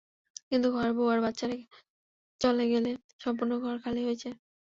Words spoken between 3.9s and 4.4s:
হয়ে যায়।